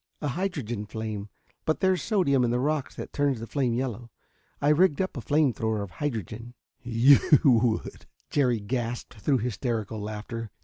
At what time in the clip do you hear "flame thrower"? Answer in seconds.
5.21-5.83